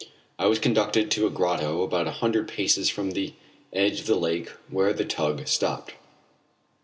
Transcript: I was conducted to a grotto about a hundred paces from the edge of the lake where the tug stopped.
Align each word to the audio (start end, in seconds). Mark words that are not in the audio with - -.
I 0.39 0.47
was 0.47 0.57
conducted 0.57 1.11
to 1.11 1.27
a 1.27 1.29
grotto 1.29 1.83
about 1.83 2.07
a 2.07 2.11
hundred 2.23 2.47
paces 2.47 2.89
from 2.89 3.11
the 3.11 3.33
edge 3.71 3.99
of 3.99 4.07
the 4.07 4.15
lake 4.15 4.49
where 4.67 4.93
the 4.93 5.05
tug 5.05 5.47
stopped. 5.47 5.93